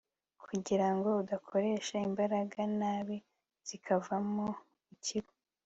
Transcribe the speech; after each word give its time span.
kugira 0.43 0.87
ngo 0.95 1.09
udakoresha 1.21 1.95
imbaraga 2.07 2.59
nabi 2.79 3.17
zikavamo 3.67 4.47
ikibi 4.93 5.33